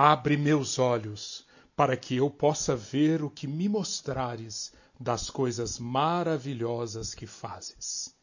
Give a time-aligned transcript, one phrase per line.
[0.00, 7.16] Abre meus olhos, para que eu possa ver o que me mostrares das coisas maravilhosas
[7.16, 8.14] que fazes.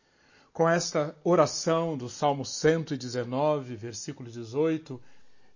[0.54, 5.02] Com esta oração do Salmo 119, versículo 18,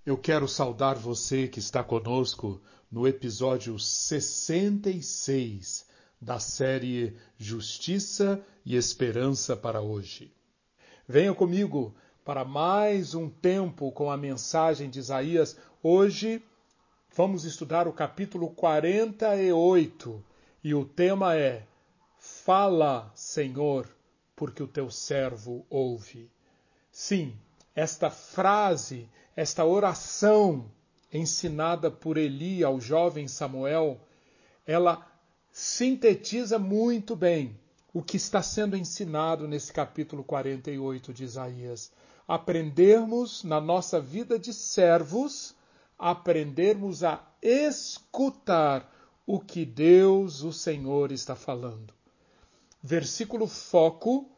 [0.06, 2.62] eu quero saudar você que está conosco
[2.92, 5.86] no episódio 66
[6.20, 10.34] da série Justiça e Esperança para hoje.
[11.08, 11.96] Venha comigo
[12.30, 15.58] para mais um tempo com a mensagem de Isaías.
[15.82, 16.44] Hoje
[17.16, 20.24] vamos estudar o capítulo 48
[20.64, 21.66] e o tema é
[22.20, 23.90] Fala, Senhor,
[24.36, 26.30] porque o teu servo ouve.
[26.92, 27.34] Sim,
[27.74, 30.70] esta frase, esta oração
[31.12, 34.00] ensinada por Eli ao jovem Samuel,
[34.68, 35.04] ela
[35.52, 37.60] sintetiza muito bem
[37.92, 41.92] o que está sendo ensinado nesse capítulo 48 de Isaías.
[42.30, 45.56] Aprendermos na nossa vida de servos,
[45.98, 48.88] aprendermos a escutar
[49.26, 51.92] o que Deus, o Senhor, está falando.
[52.84, 54.30] Versículo foco,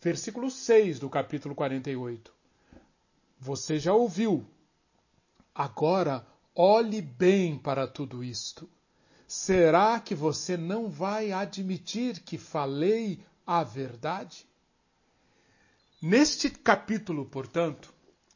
[0.00, 2.32] versículo 6 do capítulo 48.
[3.40, 4.46] Você já ouviu.
[5.52, 8.70] Agora olhe bem para tudo isto.
[9.26, 14.46] Será que você não vai admitir que falei a verdade?
[16.00, 17.92] Neste capítulo, portanto,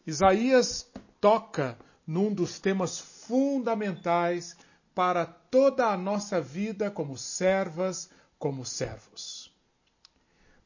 [0.07, 4.57] Isaías toca num dos temas fundamentais
[4.95, 9.53] para toda a nossa vida como servas, como servos.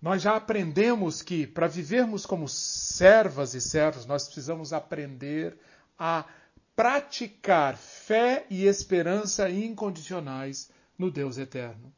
[0.01, 5.58] Nós já aprendemos que para vivermos como servas e servos, nós precisamos aprender
[5.98, 6.25] a
[6.77, 11.92] praticar fé e esperança incondicionais no Deus eterno.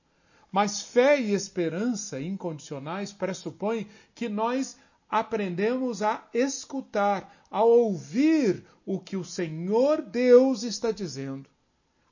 [0.51, 9.17] Mas fé e esperança incondicionais pressupõem que nós aprendemos a escutar, a ouvir o que
[9.17, 11.49] o Senhor Deus está dizendo,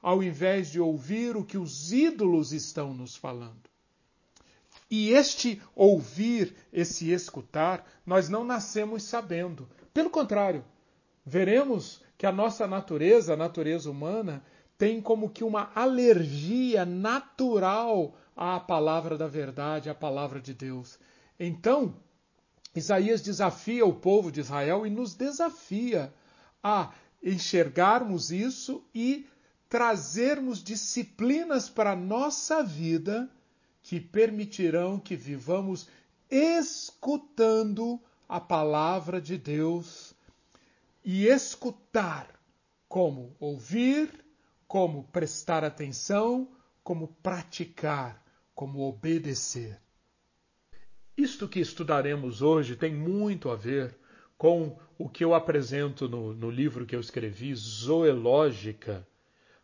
[0.03, 3.65] ao invés de ouvir o que os ídolos estão nos falando.
[4.91, 9.69] E este ouvir, esse escutar, nós não nascemos sabendo.
[9.93, 10.65] Pelo contrário,
[11.25, 14.45] veremos que a nossa natureza, a natureza humana,
[14.77, 20.99] tem como que uma alergia natural à palavra da verdade, à palavra de Deus.
[21.39, 21.95] Então,
[22.75, 26.13] Isaías desafia o povo de Israel e nos desafia
[26.63, 26.93] a
[27.23, 29.27] enxergarmos isso e
[29.69, 33.31] trazermos disciplinas para a nossa vida
[33.83, 35.89] que permitirão que vivamos
[36.31, 40.15] escutando a palavra de Deus
[41.05, 42.29] e escutar,
[42.89, 44.25] como ouvir,
[44.67, 46.49] como prestar atenção,
[46.83, 48.23] como praticar,
[48.55, 49.84] como obedecer.
[51.35, 53.93] Isto que estudaremos hoje tem muito a ver
[54.39, 59.05] com o que eu apresento no, no livro que eu escrevi, Zoológica,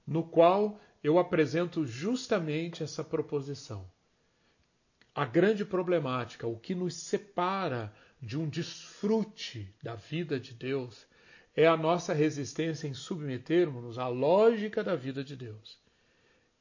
[0.05, 3.89] no qual eu apresento justamente essa proposição.
[5.15, 11.07] A grande problemática, o que nos separa de um desfrute da vida de Deus,
[11.55, 15.79] é a nossa resistência em submetermos-nos à lógica da vida de Deus.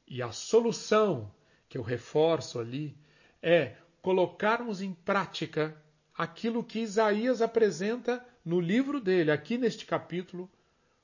[0.07, 1.33] E a solução
[1.67, 2.95] que eu reforço ali
[3.41, 5.75] é colocarmos em prática
[6.17, 10.49] aquilo que Isaías apresenta no livro dele, aqui neste capítulo,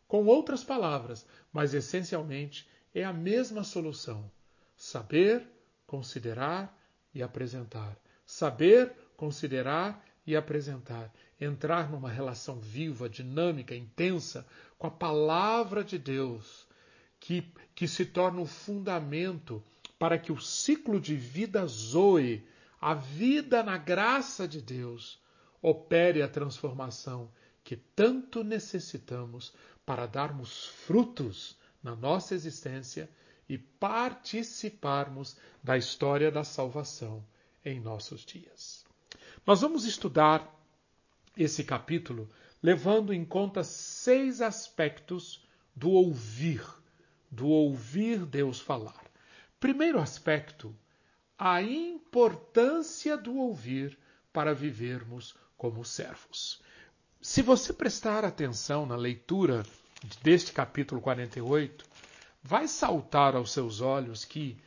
[0.07, 4.29] com outras palavras, mas essencialmente é a mesma solução:
[4.75, 5.47] saber,
[5.85, 6.75] considerar
[7.13, 7.97] e apresentar.
[8.25, 14.45] Saber, considerar e apresentar entrar numa relação viva, dinâmica, intensa
[14.78, 16.67] com a palavra de Deus,
[17.19, 19.63] que, que se torna o fundamento
[19.97, 22.45] para que o ciclo de vida Zoe,
[22.80, 25.19] a vida na graça de Deus,
[25.62, 27.31] opere a transformação
[27.63, 29.53] que tanto necessitamos
[29.86, 33.09] para darmos frutos na nossa existência
[33.47, 37.25] e participarmos da história da salvação
[37.64, 38.85] em nossos dias.
[39.46, 40.53] Nós vamos estudar
[41.38, 42.30] esse capítulo
[42.62, 46.64] levando em conta seis aspectos do ouvir,
[47.29, 49.03] do ouvir Deus falar.
[49.59, 50.76] Primeiro aspecto,
[51.37, 53.97] a importância do ouvir
[54.32, 56.61] para vivermos como servos.
[57.22, 59.64] Se você prestar atenção na leitura
[60.22, 61.85] deste capítulo 48,
[62.43, 64.58] vai saltar aos seus olhos que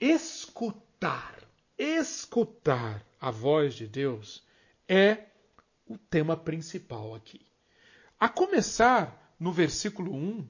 [0.00, 1.34] escutar,
[1.76, 4.46] escutar a voz de Deus
[4.88, 5.26] é
[5.86, 7.40] o tema principal aqui.
[8.18, 10.46] A começar no versículo 1,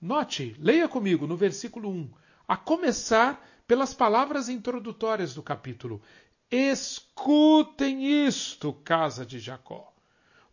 [0.00, 2.10] note, leia comigo no versículo 1,
[2.46, 6.02] a começar pelas palavras introdutórias do capítulo.
[6.50, 9.92] Escutem isto, casa de Jacó.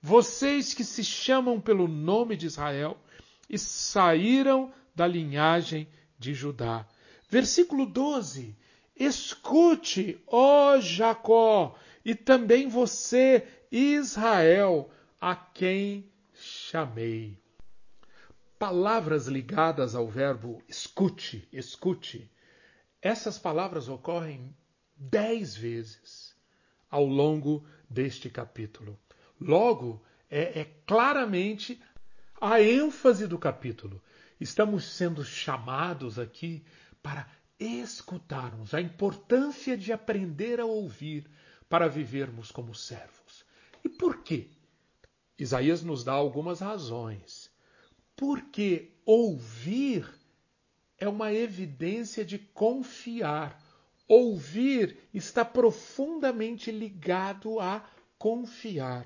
[0.01, 2.97] Vocês que se chamam pelo nome de Israel,
[3.49, 6.85] e saíram da linhagem de Judá.
[7.29, 8.55] Versículo 12:
[8.95, 11.75] Escute, ó Jacó,
[12.05, 14.89] e também você, Israel,
[15.19, 17.37] a quem chamei.
[18.57, 22.29] Palavras ligadas ao verbo escute, escute.
[23.01, 24.53] Essas palavras ocorrem
[24.95, 26.35] dez vezes
[26.89, 28.99] ao longo deste capítulo.
[29.39, 31.81] Logo, é, é claramente
[32.41, 34.01] a ênfase do capítulo.
[34.39, 36.63] Estamos sendo chamados aqui
[37.01, 37.25] para
[37.57, 41.29] escutarmos a importância de aprender a ouvir
[41.69, 43.45] para vivermos como servos.
[43.83, 44.49] E por quê?
[45.37, 47.49] Isaías nos dá algumas razões.
[48.15, 50.18] Porque ouvir
[50.99, 53.61] é uma evidência de confiar.
[54.07, 57.83] Ouvir está profundamente ligado a
[58.17, 59.05] confiar.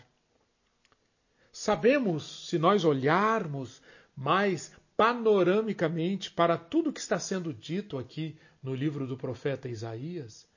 [1.51, 3.81] Sabemos, se nós olharmos
[4.15, 10.47] mais panoramicamente para tudo que está sendo dito aqui no livro do profeta Isaías,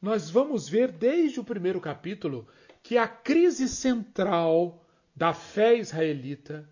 [0.00, 2.46] nós vamos ver desde o primeiro capítulo
[2.82, 4.84] que a crise central
[5.16, 6.68] da fé israelita,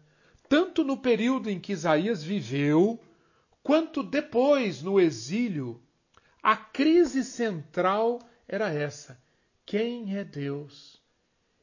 [0.48, 3.00] tanto no período em que Isaías viveu,
[3.62, 5.82] quanto depois no exílio,
[6.42, 9.22] a crise central era essa:
[9.64, 11.00] quem é Deus?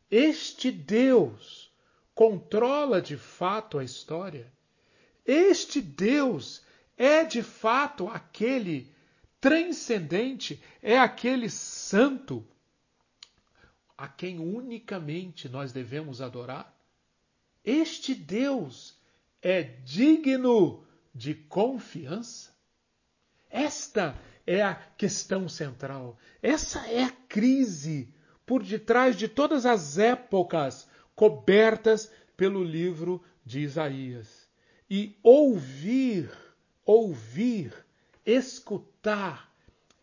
[0.09, 1.71] Este Deus
[2.15, 4.51] controla de fato a história?
[5.25, 6.63] Este Deus
[6.97, 8.91] é de fato aquele
[9.39, 12.45] transcendente, é aquele santo
[13.99, 16.73] a quem unicamente nós devemos adorar?
[17.63, 18.97] Este Deus
[19.41, 20.87] é digno
[21.19, 22.49] de confiança?
[23.49, 24.17] Esta
[24.47, 26.17] é a questão central.
[26.41, 28.13] Essa é a crise
[28.45, 34.47] por detrás de todas as épocas cobertas pelo livro de Isaías.
[34.89, 36.31] E ouvir,
[36.85, 37.73] ouvir,
[38.25, 39.53] escutar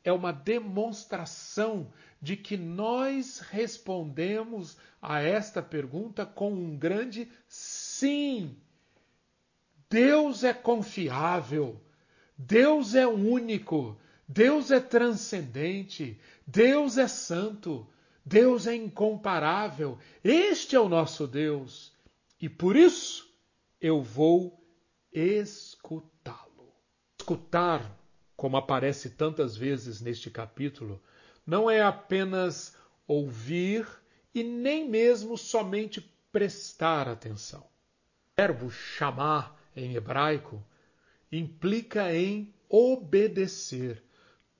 [0.04, 1.90] é uma demonstração
[2.20, 8.54] de que nós respondemos a esta pergunta com um grande sim.
[9.88, 11.80] Deus é confiável,
[12.36, 13.96] Deus é único,
[14.26, 17.86] Deus é transcendente, Deus é santo,
[18.24, 19.98] Deus é incomparável.
[20.24, 21.92] Este é o nosso Deus.
[22.40, 23.32] E por isso
[23.80, 24.60] eu vou
[25.12, 26.74] escutá-lo.
[27.20, 27.96] Escutar,
[28.36, 31.00] como aparece tantas vezes neste capítulo,
[31.46, 33.86] não é apenas ouvir
[34.34, 36.00] e nem mesmo somente
[36.32, 37.60] prestar atenção.
[37.60, 40.64] O verbo chamar em hebraico
[41.30, 44.02] implica em obedecer,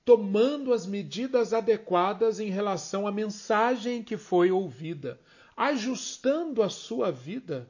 [0.05, 5.19] tomando as medidas adequadas em relação à mensagem que foi ouvida,
[5.55, 7.69] ajustando a sua vida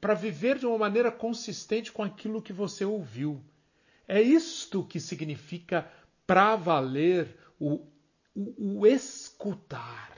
[0.00, 3.42] para viver de uma maneira consistente com aquilo que você ouviu.
[4.06, 5.90] É isto que significa
[6.26, 7.86] para valer o,
[8.34, 10.16] o, o escutar.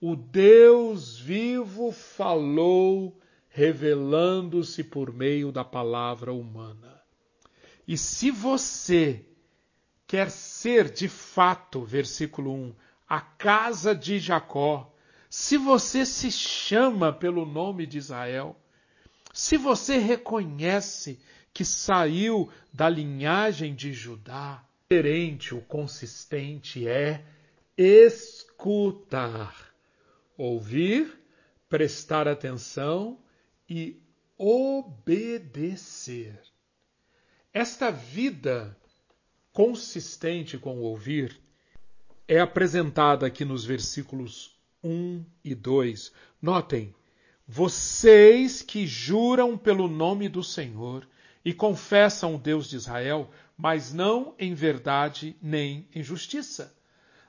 [0.00, 3.18] O Deus vivo falou,
[3.58, 7.02] revelando-se por meio da palavra humana.
[7.88, 9.26] E se você
[10.06, 12.74] quer ser de fato, versículo 1,
[13.08, 14.94] a casa de Jacó,
[15.28, 18.56] se você se chama pelo nome de Israel,
[19.32, 21.18] se você reconhece
[21.52, 27.24] que saiu da linhagem de Judá, o coerente, o consistente é
[27.76, 29.74] escutar,
[30.36, 31.20] ouvir,
[31.68, 33.18] prestar atenção
[33.68, 34.00] e
[34.36, 36.40] obedecer.
[37.52, 38.76] Esta vida
[39.52, 41.40] consistente com o ouvir
[42.26, 46.12] é apresentada aqui nos versículos 1 e 2.
[46.40, 46.94] Notem,
[47.46, 51.08] vocês que juram pelo nome do Senhor
[51.44, 56.76] e confessam o Deus de Israel, mas não em verdade nem em justiça.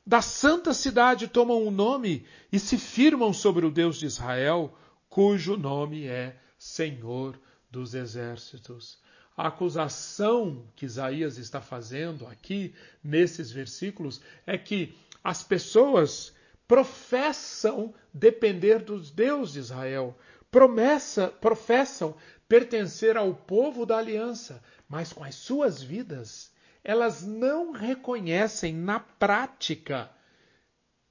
[0.05, 4.75] Da santa cidade tomam o nome e se firmam sobre o Deus de Israel,
[5.09, 7.39] cujo nome é Senhor
[7.69, 8.99] dos Exércitos.
[9.35, 16.33] A acusação que Isaías está fazendo aqui, nesses versículos, é que as pessoas
[16.67, 20.17] professam depender dos Deus de Israel,
[20.51, 22.15] promessa, professam
[22.47, 26.51] pertencer ao povo da aliança, mas com as suas vidas,
[26.83, 30.11] elas não reconhecem na prática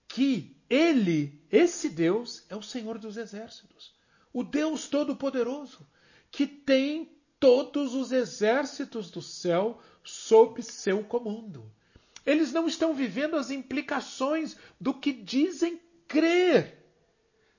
[0.07, 3.95] que ele, esse Deus, é o Senhor dos exércitos,
[4.33, 5.87] o Deus Todo-Poderoso,
[6.31, 7.11] que tem
[7.41, 11.71] todos os exércitos do céu sob seu comando.
[12.27, 16.77] Eles não estão vivendo as implicações do que dizem crer.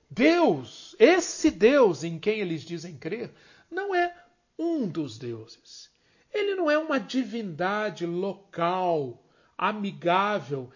[0.08, 3.32] Deus, esse Deus em quem eles dizem crer,
[3.70, 4.14] não é
[4.58, 5.90] um dos deuses.
[6.32, 9.24] Ele não é uma divindade local,
[9.56, 10.70] amigável,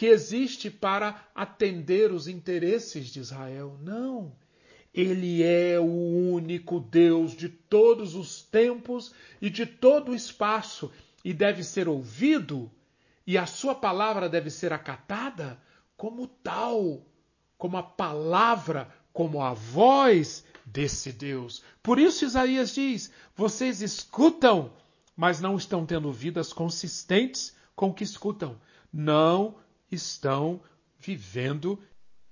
[0.00, 3.76] que existe para atender os interesses de Israel.
[3.82, 4.32] Não.
[4.94, 5.84] Ele é o
[6.32, 10.90] único Deus de todos os tempos e de todo o espaço
[11.22, 12.70] e deve ser ouvido,
[13.26, 15.60] e a sua palavra deve ser acatada
[15.98, 17.02] como tal,
[17.58, 21.62] como a palavra, como a voz desse Deus.
[21.82, 24.72] Por isso Isaías diz: vocês escutam,
[25.14, 28.58] mas não estão tendo vidas consistentes com o que escutam.
[28.90, 29.56] Não
[29.90, 30.62] estão
[30.98, 31.82] vivendo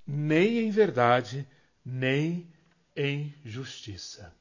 [0.07, 1.47] nem em verdade,
[1.85, 2.53] nem
[2.97, 4.35] em justiça.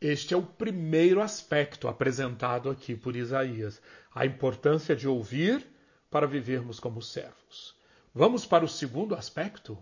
[0.00, 3.80] Este é o primeiro aspecto apresentado aqui por Isaías,
[4.14, 5.66] a importância de ouvir
[6.10, 7.74] para vivermos como servos.
[8.14, 9.78] Vamos para o segundo aspecto?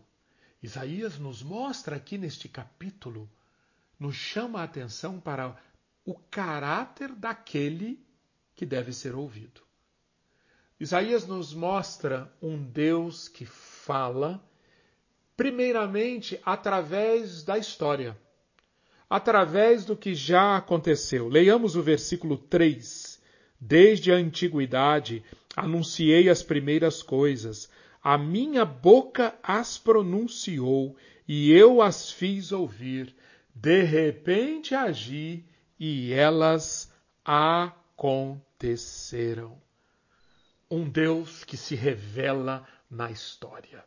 [0.63, 3.31] Isaías nos mostra aqui neste capítulo,
[3.99, 5.57] nos chama a atenção para
[6.05, 8.05] o caráter daquele
[8.55, 9.63] que deve ser ouvido.
[10.79, 14.43] Isaías nos mostra um Deus que fala,
[15.37, 18.17] primeiramente através da história
[19.09, 21.29] através do que já aconteceu.
[21.29, 23.23] Leiamos o versículo 3.
[23.61, 25.23] Desde a antiguidade
[25.57, 27.71] anunciei as primeiras coisas,
[28.03, 30.97] a minha boca as pronunciou
[31.29, 33.15] e eu as fiz ouvir.
[33.55, 35.45] De repente agi
[35.79, 36.93] e elas
[37.25, 39.63] aconteceram.
[40.71, 43.85] Um Deus que se revela na história.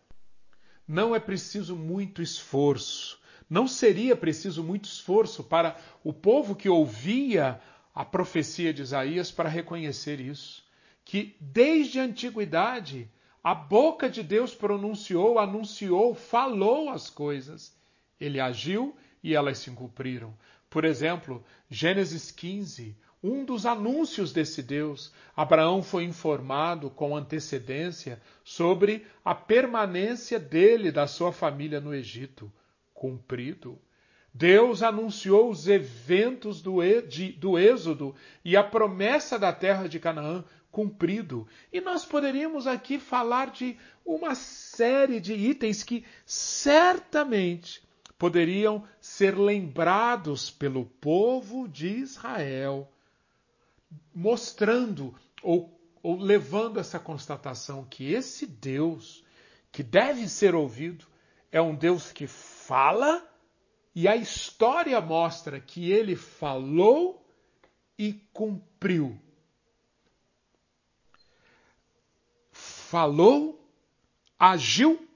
[0.88, 3.20] Não é preciso muito esforço,
[3.50, 7.60] não seria preciso muito esforço para o povo que ouvia
[7.94, 10.66] a profecia de Isaías para reconhecer isso.
[11.04, 13.10] Que desde a antiguidade
[13.44, 17.74] a boca de Deus pronunciou, anunciou, falou as coisas.
[18.20, 20.38] Ele agiu e elas se cumpriram.
[20.70, 29.06] Por exemplo, Gênesis 15, um dos anúncios desse Deus, Abraão foi informado com antecedência sobre
[29.26, 32.52] a permanência dele, da sua família no Egito
[32.94, 33.80] cumprido.
[34.34, 38.14] Deus anunciou os eventos do, de, do Êxodo
[38.46, 41.48] e a promessa da terra de Canaã cumprido.
[41.74, 47.82] E nós poderíamos aqui falar de uma série de itens que certamente
[48.18, 52.92] poderiam ser lembrados pelo povo de Israel,
[54.14, 59.24] mostrando ou, ou levando essa constatação que esse Deus,
[59.72, 61.06] que deve ser ouvido,
[61.52, 63.28] é um Deus que fala
[63.96, 67.26] e a história mostra que ele falou
[67.98, 69.20] e cumpriu.
[72.52, 73.60] Falou,
[74.38, 75.08] agiu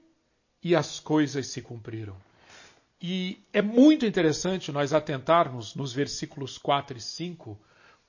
[0.62, 2.16] e as coisas se cumpriram.
[3.00, 7.58] E é muito interessante nós atentarmos nos versículos 4 e 5,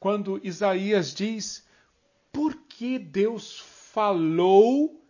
[0.04, 1.66] quando Isaías diz:
[2.32, 5.04] Por que Deus falou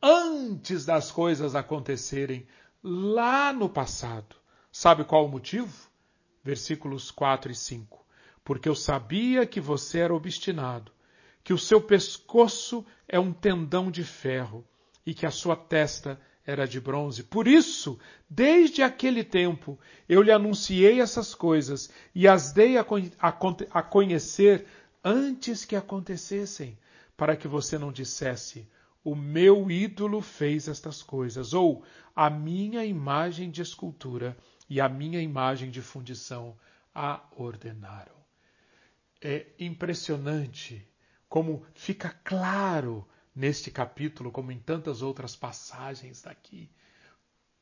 [0.00, 2.46] antes das coisas acontecerem?
[2.82, 4.36] lá no passado.
[4.70, 5.88] Sabe qual o motivo?
[6.42, 8.04] Versículos 4 e 5.
[8.42, 10.90] Porque eu sabia que você era obstinado,
[11.44, 14.66] que o seu pescoço é um tendão de ferro
[15.06, 17.22] e que a sua testa era de bronze.
[17.22, 22.84] Por isso, desde aquele tempo, eu lhe anunciei essas coisas e as dei a,
[23.20, 23.28] a,
[23.70, 24.66] a conhecer
[25.04, 26.78] antes que acontecessem,
[27.16, 28.68] para que você não dissesse:
[29.04, 31.84] o meu ídolo fez estas coisas, ou
[32.14, 34.36] a minha imagem de escultura
[34.68, 36.56] e a minha imagem de fundição
[36.94, 38.14] a ordenaram.
[39.20, 40.86] É impressionante
[41.28, 46.70] como fica claro neste capítulo, como em tantas outras passagens daqui,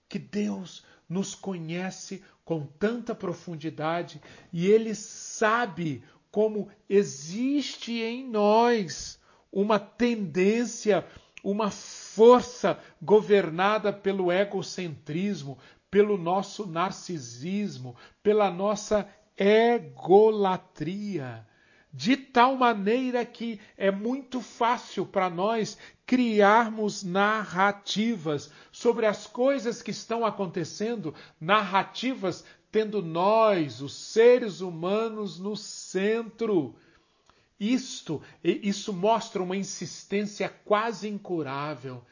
[0.08, 4.20] que Deus nos conhece com tanta profundidade
[4.52, 9.18] e Ele sabe como existe em nós
[9.52, 11.04] uma tendência
[11.42, 15.58] uma força governada pelo egocentrismo,
[15.90, 21.46] pelo nosso narcisismo, pela nossa egolatria,
[21.92, 29.90] de tal maneira que é muito fácil para nós criarmos narrativas sobre as coisas que
[29.90, 36.76] estão acontecendo, narrativas tendo nós, os seres humanos, no centro.
[37.58, 42.04] Isto, isso mostra uma insistência quase incurável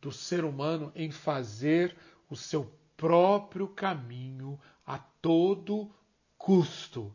[0.00, 1.96] do ser humano em fazer
[2.28, 5.90] o seu próprio caminho a todo
[6.36, 7.14] custo.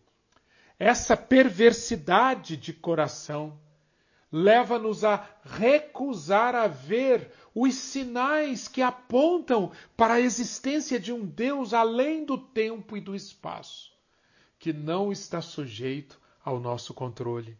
[0.79, 3.59] Essa perversidade de coração
[4.31, 11.73] leva-nos a recusar a ver os sinais que apontam para a existência de um Deus
[11.73, 13.97] além do tempo e do espaço
[14.59, 17.57] que não está sujeito ao nosso controle.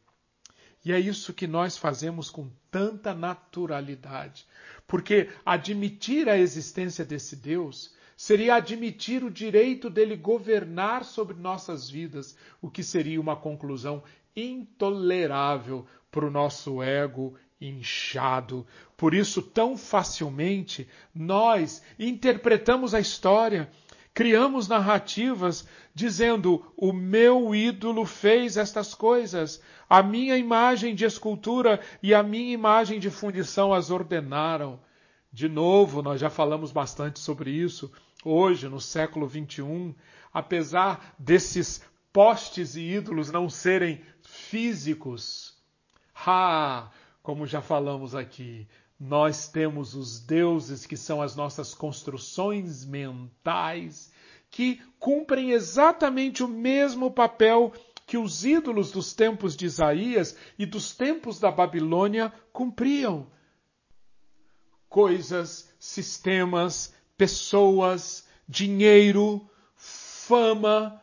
[0.84, 4.48] E é isso que nós fazemos com tanta naturalidade,
[4.88, 12.36] porque admitir a existência desse Deus seria admitir o direito dele governar sobre nossas vidas,
[12.60, 14.04] o que seria uma conclusão
[14.36, 18.66] intolerável para o nosso ego inchado.
[18.98, 23.70] Por isso, tão facilmente, nós interpretamos a história,
[24.16, 32.16] criamos narrativas dizendo: o meu ídolo fez estas coisas, a minha imagem de escultura e
[32.16, 34.80] a minha imagem de fundição as ordenaram.
[35.32, 37.92] De novo, nós já falamos bastante sobre isso
[38.24, 39.96] hoje, no século XXI,
[40.34, 41.82] apesar desses
[42.12, 45.56] postes e ídolos não serem físicos.
[46.14, 46.92] Ha!
[47.22, 48.68] Como já falamos aqui,
[49.00, 54.12] nós temos os deuses que são as nossas construções mentais,
[54.50, 57.74] que cumprem exatamente o mesmo papel
[58.08, 63.28] que os ídolos dos tempos de Isaías e dos tempos da Babilônia cumpriam.
[64.88, 71.02] Coisas, sistemas, pessoas, dinheiro, fama,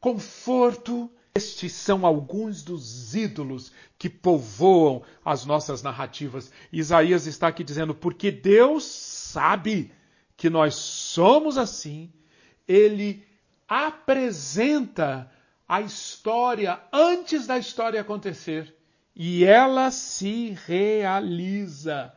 [0.00, 1.10] conforto.
[1.34, 6.50] Estes são alguns dos ídolos que povoam as nossas narrativas.
[6.72, 9.92] Isaías está aqui dizendo: porque Deus sabe
[10.36, 12.12] que nós somos assim,
[12.68, 13.24] ele
[13.68, 15.30] apresenta
[15.66, 18.74] a história antes da história acontecer
[19.14, 22.12] e ela se realiza.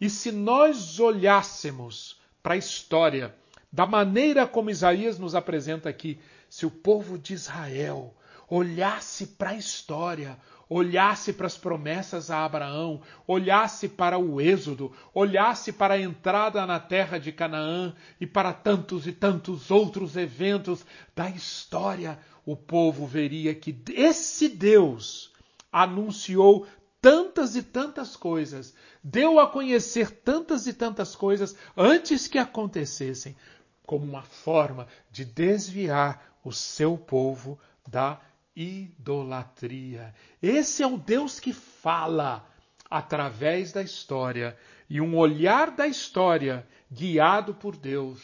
[0.00, 3.34] E se nós olhássemos para a história,
[3.72, 6.18] da maneira como Isaías nos apresenta aqui,
[6.48, 8.14] se o povo de Israel
[8.48, 10.36] olhasse para a história,
[10.68, 16.78] olhasse para as promessas a Abraão, olhasse para o Êxodo, olhasse para a entrada na
[16.80, 20.84] terra de Canaã e para tantos e tantos outros eventos
[21.14, 25.32] da história, o povo veria que esse Deus
[25.70, 26.66] anunciou
[27.02, 33.36] tantas e tantas coisas, deu a conhecer tantas e tantas coisas antes que acontecessem,
[33.84, 38.20] como uma forma de desviar o seu povo da
[38.54, 40.14] idolatria.
[40.40, 42.48] Esse é o Deus que fala
[42.88, 44.56] através da história,
[44.88, 48.22] e um olhar da história, guiado por Deus,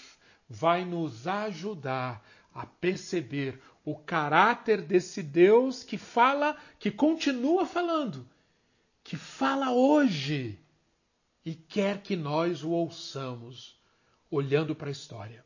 [0.48, 2.22] vai nos ajudar
[2.54, 8.24] a perceber o caráter desse Deus que fala, que continua falando
[9.08, 10.60] que fala hoje
[11.42, 13.80] e quer que nós o ouçamos,
[14.30, 15.42] olhando para a história.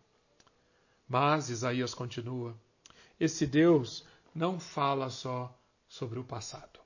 [1.08, 2.58] Mas Isaías continua:
[3.20, 5.56] esse Deus não fala só
[5.88, 6.80] sobre o passado.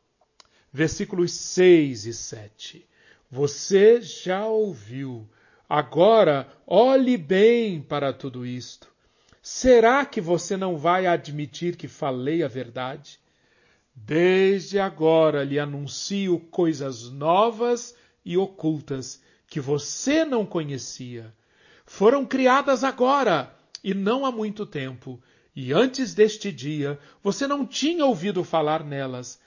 [0.71, 2.87] Versículos 6 e 7.
[3.31, 5.27] Você já ouviu,
[5.67, 8.93] agora olhe bem para tudo isto.
[9.41, 13.19] Será que você não vai admitir que falei a verdade?
[13.99, 21.35] Desde agora lhe anuncio coisas novas e ocultas que você não conhecia.
[21.87, 25.21] Foram criadas agora e não há muito tempo,
[25.55, 29.41] e antes deste dia você não tinha ouvido falar nelas,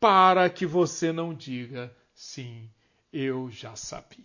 [0.00, 2.70] para que você não diga, sim,
[3.12, 4.24] eu já sabia.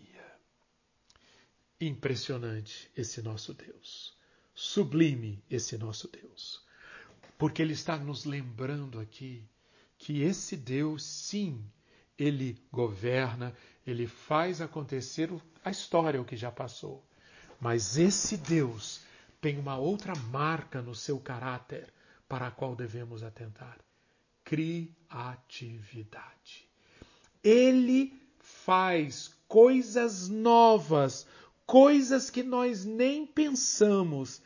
[1.82, 4.16] Impressionante esse nosso Deus.
[4.54, 6.64] Sublime esse nosso Deus.
[7.38, 9.44] Porque ele está nos lembrando aqui
[10.06, 11.60] que esse Deus, sim,
[12.16, 13.52] ele governa,
[13.88, 15.32] ele faz acontecer
[15.64, 17.04] a história, o que já passou.
[17.60, 19.02] Mas esse Deus
[19.42, 21.92] tem uma outra marca no seu caráter
[22.30, 23.80] para a qual devemos atentar:
[24.44, 26.70] criatividade.
[27.44, 31.26] Ele faz coisas novas,
[31.66, 34.40] coisas que nós nem pensamos,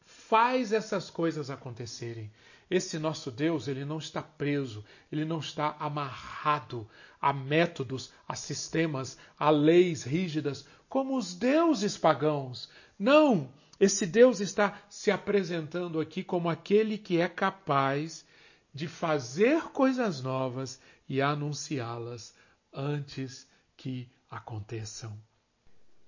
[0.00, 2.32] faz essas coisas acontecerem.
[2.70, 6.88] Esse nosso Deus, ele não está preso, ele não está amarrado
[7.20, 12.68] a métodos, a sistemas, a leis rígidas, como os deuses pagãos.
[12.98, 13.50] Não!
[13.80, 18.26] Esse Deus está se apresentando aqui como aquele que é capaz
[18.74, 22.34] de fazer coisas novas e anunciá-las
[22.72, 25.16] antes que aconteçam.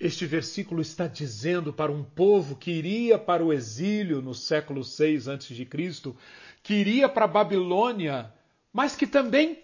[0.00, 5.28] Este versículo está dizendo para um povo que iria para o exílio no século 6
[5.28, 5.68] a.C.,
[6.62, 8.32] que iria para a Babilônia,
[8.72, 9.62] mas que também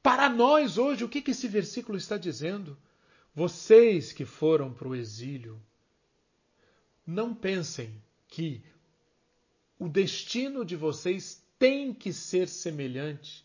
[0.00, 2.78] para nós hoje, o que, que esse versículo está dizendo?
[3.34, 5.60] Vocês que foram para o exílio,
[7.04, 8.62] não pensem que
[9.78, 13.44] o destino de vocês tem que ser semelhante.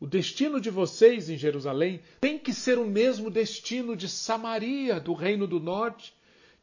[0.00, 5.12] O destino de vocês em Jerusalém tem que ser o mesmo destino de Samaria, do
[5.12, 6.14] Reino do Norte,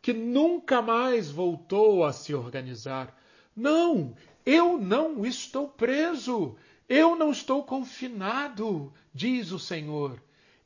[0.02, 3.20] que nunca mais voltou a se organizar
[3.56, 6.56] Não, eu não estou preso,
[6.88, 10.22] eu não estou confinado, diz o Senhor.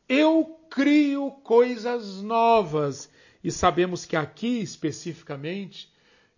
[0.07, 3.09] Eu crio coisas novas.
[3.43, 5.89] E sabemos que aqui especificamente,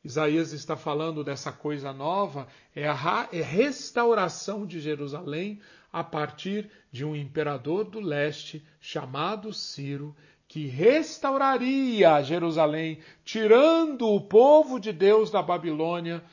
[0.04, 5.60] Isaías está falando dessa coisa nova, é a é restauração de Jerusalém
[5.94, 10.16] a partir de um imperador do leste chamado Ciro,
[10.48, 16.24] que restauraria Jerusalém, tirando o povo de Deus da Babilônia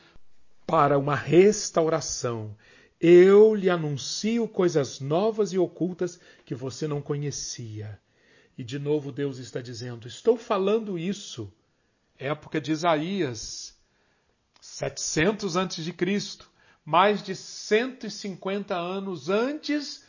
[0.67, 2.57] para uma restauração.
[3.01, 8.01] Eu lhe anuncio coisas novas e ocultas que você não conhecia.
[8.57, 11.53] E de novo Deus está dizendo: Estou falando isso.
[12.19, 13.79] Época de Isaías,
[14.61, 16.51] 700 antes de Cristo,
[16.85, 20.05] mais de 150 anos antes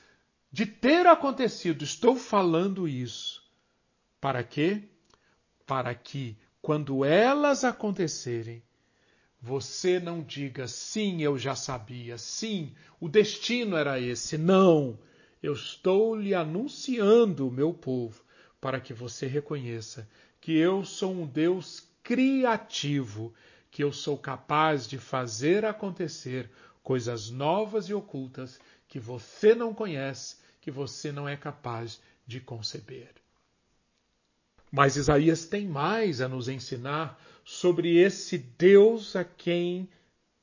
[0.51, 1.83] de ter acontecido.
[1.83, 3.43] Estou falando isso.
[4.19, 4.83] Para quê?
[5.65, 8.63] Para que, quando elas acontecerem,
[9.41, 14.37] você não diga sim, eu já sabia, sim, o destino era esse.
[14.37, 14.99] Não,
[15.41, 18.21] eu estou lhe anunciando, meu povo,
[18.59, 20.09] para que você reconheça
[20.41, 23.31] que eu sou um Deus criativo,
[23.69, 26.49] que eu sou capaz de fazer acontecer
[26.81, 33.11] coisas novas e ocultas que você não conhece, que você não é capaz de conceber.
[34.71, 39.87] Mas Isaías tem mais a nos ensinar sobre esse Deus a quem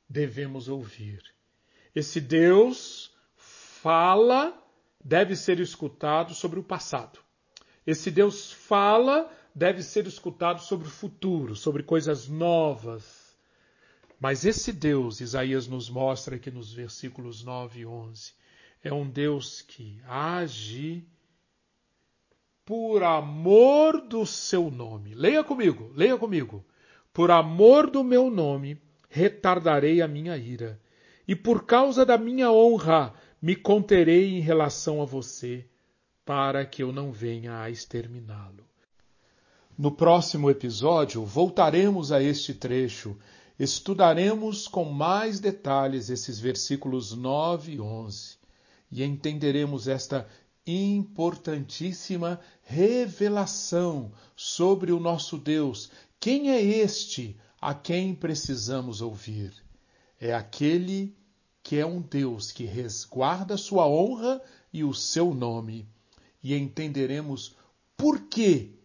[0.09, 1.21] devemos ouvir.
[1.93, 4.57] Esse Deus fala,
[5.05, 7.19] deve ser escutado sobre o passado.
[7.85, 13.35] Esse Deus fala, deve ser escutado sobre o futuro, sobre coisas novas.
[14.21, 18.35] Mas esse Deus, Isaías nos mostra aqui nos versículos 9 e 11,
[18.85, 21.03] é um Deus que age
[22.67, 25.15] por amor do seu nome.
[25.15, 26.63] Leia comigo, leia comigo.
[27.11, 30.79] Por amor do meu nome, retardarei a minha ira,
[31.27, 35.67] e por causa da minha honra, me conterei em relação a você,
[36.27, 38.67] para que eu não venha a exterminá-lo.
[39.79, 43.15] No próximo episódio, voltaremos a este trecho,
[43.59, 48.39] estudaremos com mais detalhes esses versículos 9 e 11
[48.91, 50.27] e entenderemos esta
[50.67, 55.91] importantíssima revelação sobre o nosso Deus.
[56.19, 59.53] Quem é este a quem precisamos ouvir?
[60.19, 61.15] É aquele
[61.63, 64.41] que é um Deus que resguarda sua honra
[64.73, 65.87] e o seu nome.
[66.43, 67.55] E entenderemos
[67.95, 68.76] por quê,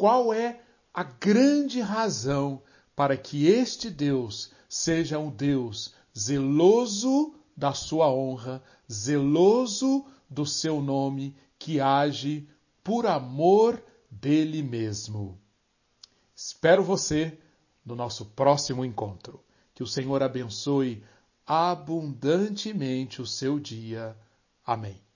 [0.00, 0.62] qual é
[0.94, 2.62] a grande razão
[2.96, 11.36] para que este Deus seja um Deus zeloso da sua honra, zeloso do seu nome,
[11.58, 12.48] que age
[12.82, 15.38] por amor dele mesmo.
[16.34, 17.38] Espero você
[17.84, 19.44] no nosso próximo encontro.
[19.74, 21.04] Que o Senhor abençoe
[21.46, 24.16] abundantemente o seu dia.
[24.64, 25.09] Amém.